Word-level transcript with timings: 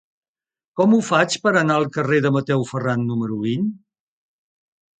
Com 0.79 0.95
ho 0.97 1.01
faig 1.09 1.35
per 1.43 1.53
anar 1.59 1.75
al 1.81 1.85
carrer 1.99 2.23
de 2.27 2.33
Mateu 2.39 2.67
Ferran 2.73 3.07
número 3.13 3.41
vint? 3.47 3.71